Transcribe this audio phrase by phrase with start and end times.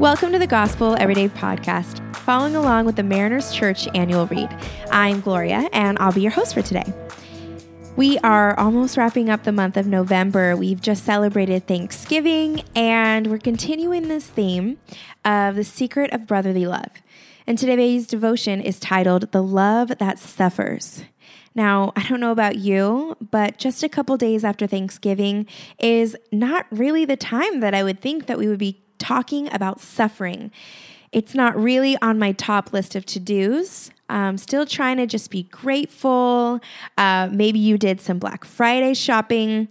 [0.00, 4.50] Welcome to the Gospel Everyday Podcast, following along with the Mariners Church annual read.
[4.90, 6.92] I'm Gloria, and I'll be your host for today.
[7.94, 10.56] We are almost wrapping up the month of November.
[10.56, 14.78] We've just celebrated Thanksgiving, and we're continuing this theme
[15.24, 16.90] of the secret of brotherly love.
[17.46, 21.04] And today's devotion is titled The Love That Suffers.
[21.54, 25.46] Now, I don't know about you, but just a couple days after Thanksgiving
[25.78, 29.80] is not really the time that I would think that we would be talking about
[29.80, 30.50] suffering.
[31.12, 33.90] It's not really on my top list of to dos.
[34.08, 36.60] Um, still trying to just be grateful.
[36.96, 39.68] Uh, maybe you did some Black Friday shopping.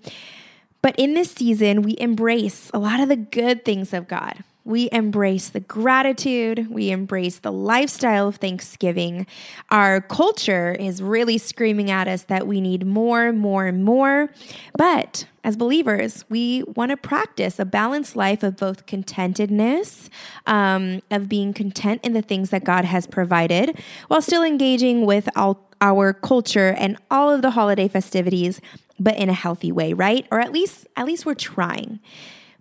[0.84, 4.44] But in this season, we embrace a lot of the good things of God.
[4.66, 6.68] We embrace the gratitude.
[6.70, 9.28] We embrace the lifestyle of Thanksgiving.
[9.70, 14.30] Our culture is really screaming at us that we need more, more, and more.
[14.78, 20.10] But as believers, we want to practice a balanced life of both contentedness,
[20.48, 23.78] um, of being content in the things that God has provided,
[24.08, 28.62] while still engaging with all, our culture and all of the holiday festivities,
[28.98, 30.26] but in a healthy way, right?
[30.32, 32.00] Or at least, at least we're trying.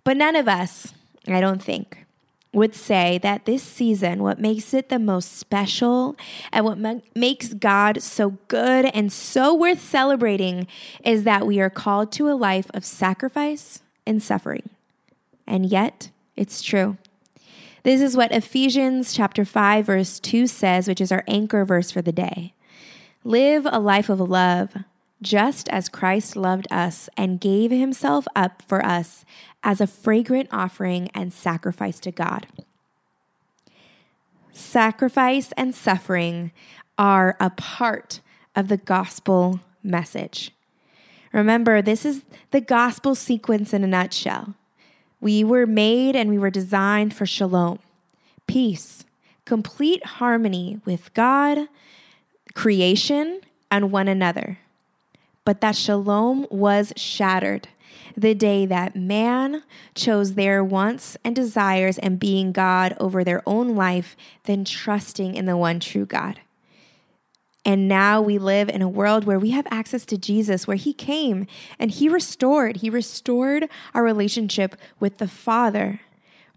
[0.03, 0.93] But none of us
[1.27, 2.05] I don't think,
[2.53, 6.15] would say that this season, what makes it the most special
[6.51, 10.67] and what ma- makes God so good and so worth celebrating
[11.03, 14.69] is that we are called to a life of sacrifice and suffering.
[15.47, 16.97] And yet, it's true.
[17.83, 22.01] This is what Ephesians chapter 5 verse 2 says, which is our anchor verse for
[22.01, 22.53] the day.
[23.23, 24.75] Live a life of love,
[25.23, 29.25] just as Christ loved us and gave himself up for us
[29.63, 32.45] as a fragrant offering and sacrifice to God.
[34.51, 36.51] Sacrifice and suffering
[36.97, 38.19] are a part
[38.55, 40.51] of the gospel message.
[41.31, 44.53] Remember, this is the gospel sequence in a nutshell.
[45.19, 47.79] We were made and we were designed for shalom,
[48.45, 49.05] peace,
[49.45, 51.67] complete harmony with God,
[52.53, 53.41] creation,
[53.71, 54.59] and one another.
[55.45, 57.67] But that shalom was shattered
[58.15, 59.63] the day that man
[59.95, 65.45] chose their wants and desires and being God over their own life than trusting in
[65.45, 66.39] the one true God.
[67.65, 70.93] And now we live in a world where we have access to Jesus, where He
[70.93, 71.47] came
[71.79, 72.77] and He restored.
[72.77, 76.01] He restored our relationship with the Father.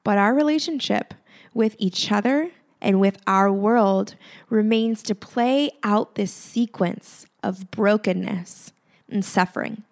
[0.03, 1.15] But our relationship
[1.55, 4.17] with each other and with our world
[4.51, 8.73] remains to play out this sequence of brokenness
[9.11, 9.83] and suffering.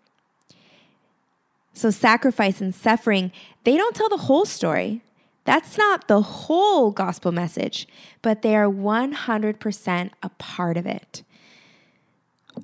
[1.73, 3.33] So, sacrifice and suffering,
[3.65, 5.03] they don't tell the whole story.
[5.45, 7.87] That's not the whole gospel message,
[8.23, 11.23] but they are 100% a part of it.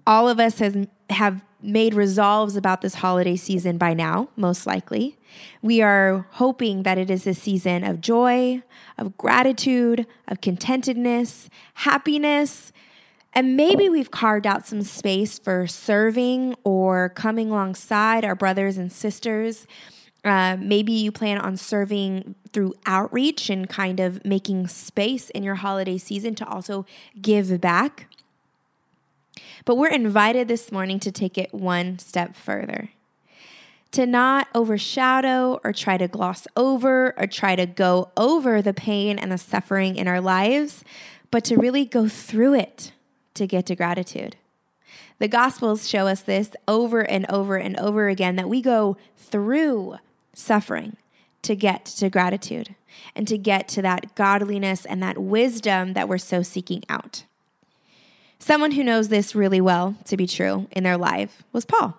[0.06, 5.18] All of us has, have made resolves about this holiday season by now, most likely.
[5.60, 8.62] We are hoping that it is a season of joy,
[8.96, 12.72] of gratitude, of contentedness, happiness,
[13.32, 18.90] and maybe we've carved out some space for serving or coming alongside our brothers and
[18.90, 19.66] sisters.
[20.24, 25.54] Uh, maybe you plan on serving through outreach and kind of making space in your
[25.54, 26.84] holiday season to also
[27.22, 28.08] give back.
[29.64, 32.90] But we're invited this morning to take it one step further.
[33.92, 39.18] To not overshadow or try to gloss over or try to go over the pain
[39.18, 40.84] and the suffering in our lives,
[41.30, 42.92] but to really go through it
[43.34, 44.36] to get to gratitude.
[45.18, 49.98] The Gospels show us this over and over and over again that we go through
[50.34, 50.96] suffering
[51.42, 52.74] to get to gratitude
[53.14, 57.24] and to get to that godliness and that wisdom that we're so seeking out.
[58.38, 61.96] Someone who knows this really well to be true in their life was Paul.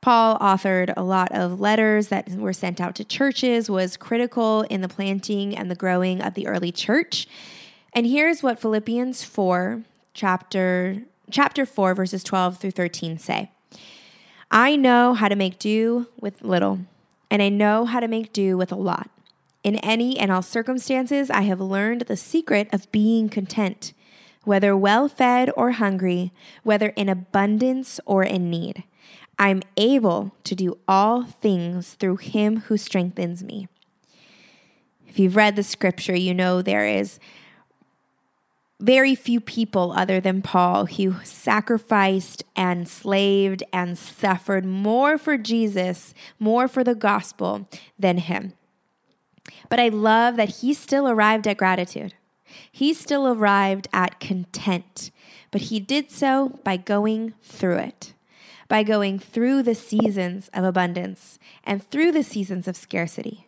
[0.00, 4.80] Paul authored a lot of letters that were sent out to churches, was critical in
[4.80, 7.26] the planting and the growing of the early church.
[7.92, 9.82] And here's what Philippians 4
[10.14, 13.50] chapter chapter 4 verses 12 through 13 say.
[14.50, 16.80] I know how to make do with little,
[17.30, 19.10] and I know how to make do with a lot.
[19.62, 23.92] In any and all circumstances, I have learned the secret of being content,
[24.44, 26.32] whether well fed or hungry,
[26.62, 28.84] whether in abundance or in need.
[29.38, 33.68] I'm able to do all things through him who strengthens me.
[35.06, 37.20] If you've read the scripture, you know there is
[38.80, 46.14] very few people other than Paul who sacrificed and slaved and suffered more for Jesus,
[46.38, 48.52] more for the gospel than him.
[49.68, 52.14] But I love that he still arrived at gratitude.
[52.70, 55.10] He still arrived at content,
[55.50, 58.14] but he did so by going through it,
[58.68, 63.47] by going through the seasons of abundance and through the seasons of scarcity.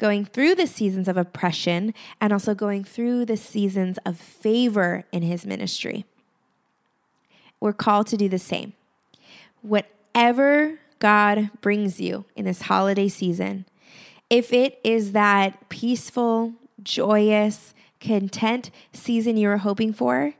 [0.00, 1.92] Going through the seasons of oppression
[2.22, 6.06] and also going through the seasons of favor in his ministry.
[7.60, 8.72] We're called to do the same.
[9.60, 13.66] Whatever God brings you in this holiday season,
[14.30, 20.32] if it is that peaceful, joyous, content season you were hoping for,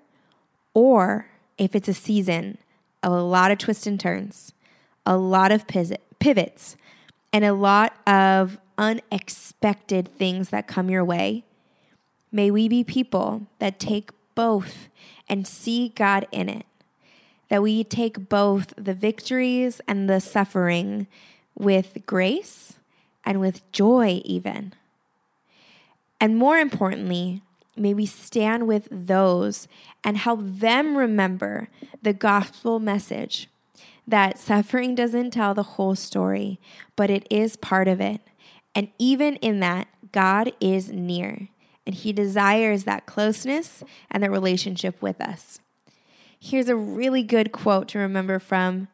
[0.73, 1.27] or
[1.59, 2.57] if it's a season
[3.03, 4.55] of a lot of twists and turns,
[5.05, 5.67] a lot of
[6.19, 6.77] pivots,
[7.33, 11.45] and a lot of unexpected things that come your way,
[12.33, 14.89] may we be people that take both
[15.29, 16.67] and see God in it.
[17.49, 21.09] That we take both the victories and the suffering
[21.55, 22.75] with grace
[23.25, 24.73] and with joy, even.
[26.21, 27.43] And more importantly,
[27.77, 29.69] may we stand with those
[30.05, 31.69] and help them remember
[32.03, 33.49] the gospel message
[34.11, 36.61] that suffering doesn't tell the whole story,
[36.97, 38.21] but it is part of it.
[38.75, 41.49] And even in that, God is near
[41.87, 45.61] and He desires that closeness and that relationship with us.
[46.39, 48.89] Here's a really good quote to remember from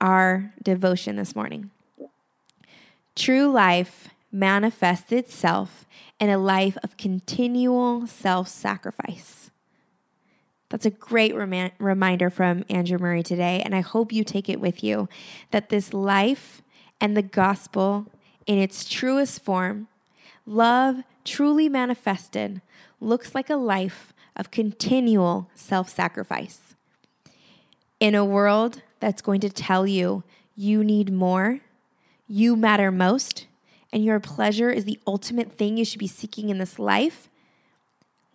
[0.00, 1.70] our devotion this morning
[3.14, 5.86] True life manifests itself
[6.20, 9.50] in a life of continual self sacrifice.
[10.68, 14.60] That's a great rem- reminder from Andrew Murray today, and I hope you take it
[14.60, 15.08] with you
[15.50, 16.62] that this life
[17.00, 18.06] and the gospel
[18.46, 19.88] in its truest form,
[20.46, 22.62] love truly manifested,
[23.00, 26.74] looks like a life of continual self sacrifice.
[27.98, 30.22] In a world that's going to tell you
[30.54, 31.60] you need more,
[32.28, 33.46] you matter most,
[33.92, 37.28] and your pleasure is the ultimate thing you should be seeking in this life,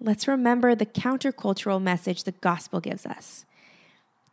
[0.02, 3.46] let's remember the countercultural message the gospel gives us.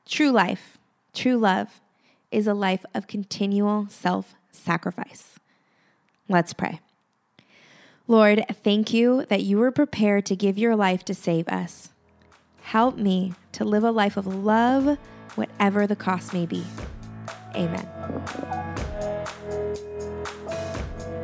[0.07, 0.79] True life,
[1.15, 1.81] true love,
[2.31, 5.39] is a life of continual self sacrifice.
[6.29, 6.81] Let's pray.
[8.07, 11.91] Lord, thank you that you were prepared to give your life to save us.
[12.63, 14.99] Help me to live a life of love,
[15.35, 16.65] whatever the cost may be.
[17.55, 18.78] Amen.